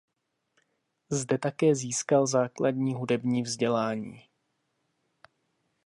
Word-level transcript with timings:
Zde 1.09 1.37
také 1.37 1.75
získal 1.75 2.27
základní 2.27 2.93
hudební 2.93 3.41
vzdělání. 3.41 4.23